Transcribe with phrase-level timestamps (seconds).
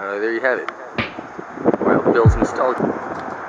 [0.00, 0.66] Uh, there you have it.
[1.78, 3.39] Wild Bill's nostalgia.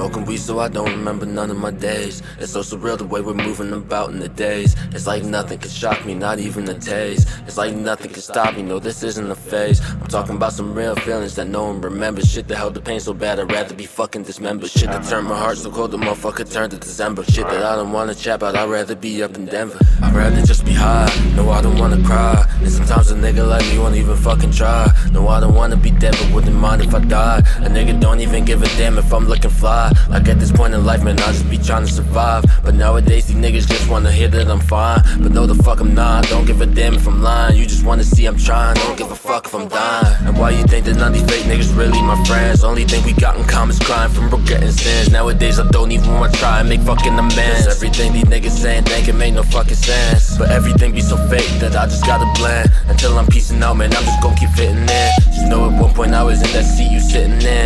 [0.00, 2.22] Smoking weed so I don't remember none of my days.
[2.38, 4.74] It's so surreal the way we're moving about in the days.
[4.92, 7.28] It's like nothing can shock me, not even a taste.
[7.46, 9.78] It's like nothing can stop me, no, this isn't a phase.
[10.00, 12.32] I'm talking about some real feelings that no one remembers.
[12.32, 14.70] Shit that held the pain so bad, I'd rather be fucking dismembered.
[14.70, 17.22] Shit that turned my heart so cold, the motherfucker turned to December.
[17.24, 19.78] Shit that I don't wanna chat about, I'd rather be up in Denver.
[20.00, 22.46] I'd rather just be high, no, I don't wanna cry.
[22.60, 24.90] And sometimes a nigga like me won't even fucking try.
[25.12, 27.40] No, I don't wanna be dead, but wouldn't mind if I died.
[27.58, 29.89] A nigga don't even give a damn if I'm looking fly.
[30.08, 32.44] Like at this point in life, man, I just be trying to survive.
[32.64, 35.00] But nowadays, these niggas just wanna hear that I'm fine.
[35.20, 36.26] But no, the fuck I'm not.
[36.28, 37.56] Don't give a damn if I'm lying.
[37.58, 38.76] You just wanna see I'm trying.
[38.76, 40.26] Don't give a fuck if I'm dying.
[40.26, 42.64] And why you think that none of these fake niggas really my friends?
[42.64, 45.10] Only thing we got in common is crying from regretting sins.
[45.10, 47.66] Nowadays, I don't even wanna try and make fucking amends.
[47.66, 50.36] Everything these niggas saying, think it make no fucking sense.
[50.38, 52.70] But everything be so fake that I just gotta blend.
[52.88, 55.10] Until I'm piecing out, man, I'm just gonna keep fitting in.
[55.34, 57.59] Just know at one point I was in that seat you sitting in.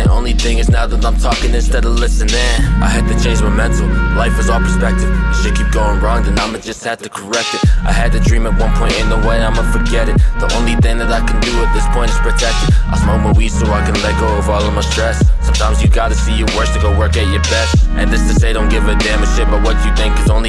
[0.45, 2.37] Thing is now that I'm talking instead of listening.
[2.77, 3.89] I had to change my mental.
[4.13, 5.09] Life is all perspective.
[5.33, 7.65] If shit keep going wrong, then I'ma just have to correct it.
[7.81, 10.21] I had a dream at one point, ain't no way I'ma forget it.
[10.37, 12.77] The only thing that I can do at this point is protect it.
[12.93, 15.25] I smoke my weed so I can let go of all of my stress.
[15.41, 17.89] Sometimes you gotta see your worst to go work at your best.
[17.97, 20.13] And this to say, don't give a damn a shit about what you think.
[20.21, 20.44] is only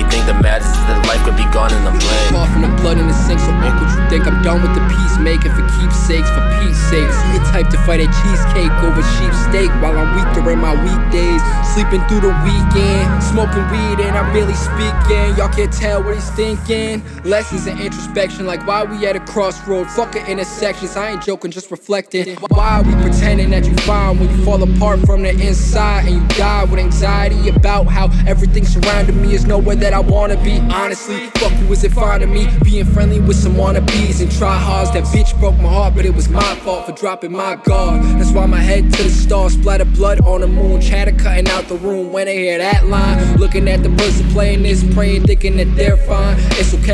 [3.26, 4.26] sink, so what you think.
[4.26, 7.16] I'm done with the peacemaking for keepsakes, for peace sakes.
[7.26, 10.74] You the type to fight a cheesecake over sheep steak while I'm weak during my
[10.74, 11.42] weekdays.
[11.74, 15.36] Sleeping through the weekend, smoking weed and I'm barely speaking.
[15.36, 17.02] Y'all can't tell what he's thinking.
[17.24, 19.88] Lessons in introspection, like why we at a crossroad.
[19.90, 20.96] Fuck it, intersections.
[20.96, 22.36] I ain't joking, just reflecting.
[22.48, 26.22] Why are we pretending that you fine when you fall apart from the inside and
[26.22, 30.58] you die with anxiety about how everything surrounding me is nowhere that I wanna be?
[30.70, 32.48] Honestly, fuck who is it finding me?
[32.62, 34.92] Being friendly with some wannabes and try hards.
[34.92, 38.02] That bitch broke my heart, but it was my fault for dropping my guard.
[38.18, 41.68] That's why my head to the stars, splatter blood on the moon, chatter cutting out
[41.68, 43.36] the room when they hear that line.
[43.36, 46.36] Looking at the person playing this, praying, thinking that they're fine.
[46.52, 46.85] It's okay,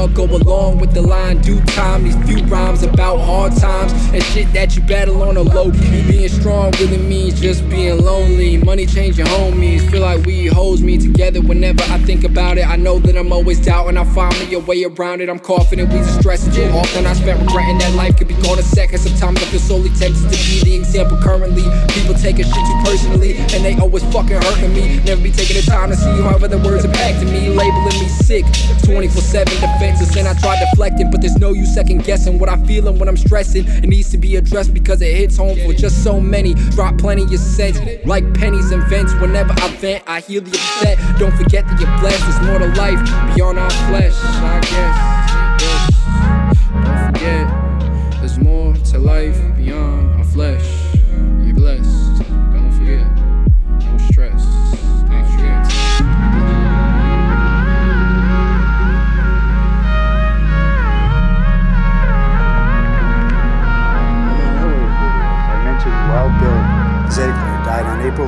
[0.00, 1.40] all go along with the line.
[1.42, 5.42] Due time, these few rhymes about hard times and shit that you battle on a
[5.42, 6.02] low key.
[6.08, 8.56] Being strong really means just being lonely.
[8.56, 12.66] Money changing homies, feel like we holds me together whenever I think about it.
[12.66, 15.28] I know that I'm always doubting, I find me a way around it.
[15.28, 17.06] I'm coughing and we just stressing too often.
[17.06, 18.98] I spent regretting that life could be gone a second.
[18.98, 21.64] Sometimes I feel solely tempted to be the example currently.
[21.92, 25.00] People taking shit too personally, and they always fucking hurting me.
[25.04, 28.46] Never be taking the time to see how other words impacting me, labeling me sick.
[28.84, 29.60] 24 7
[29.90, 32.98] defenses, and I try deflecting, but there's no use second guessing what I feel and
[32.98, 33.66] when I'm stressing.
[33.66, 36.54] It needs to be addressed because it hits home for just so many.
[36.54, 39.12] Drop plenty of cents, like pennies and vents.
[39.14, 41.18] Whenever I vent, I heal the upset.
[41.18, 42.20] Don't forget that you're blessed.
[42.20, 43.00] There's more to life
[43.34, 45.19] beyond our flesh, I guess.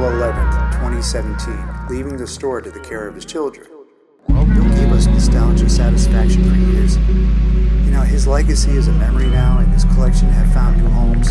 [0.05, 0.35] 11,
[0.73, 3.67] 2017, leaving the store to the care of his children.
[4.27, 6.97] Bill gave us nostalgia satisfaction for years.
[7.87, 11.31] You know, his legacy is a memory now, and his collection have found new homes.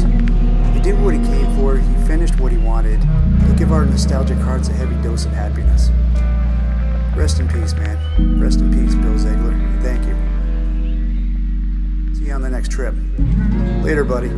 [0.74, 4.38] He did what he came for, he finished what he wanted, and give our nostalgic
[4.38, 5.90] hearts a heavy dose of happiness.
[7.16, 8.40] Rest in peace, man.
[8.40, 9.54] Rest in peace, Bill Ziegler.
[9.82, 10.16] Thank you.
[12.16, 12.96] See you on the next trip.
[13.84, 14.30] Later, buddy.